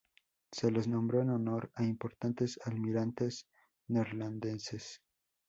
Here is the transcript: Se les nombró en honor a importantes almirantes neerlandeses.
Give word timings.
Se 0.51 0.71
les 0.71 0.87
nombró 0.87 1.21
en 1.21 1.29
honor 1.29 1.69
a 1.75 1.83
importantes 1.83 2.57
almirantes 2.65 3.45
neerlandeses. 3.89 4.99